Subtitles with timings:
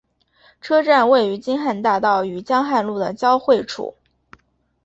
[0.61, 3.93] 车站位于京汉大道与江汉路的交汇处。